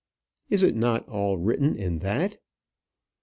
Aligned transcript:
Is 0.49 0.63
it 0.63 0.75
not 0.75 1.07
all 1.07 1.37
written 1.37 1.75
in 1.75 1.99
that? 1.99 2.39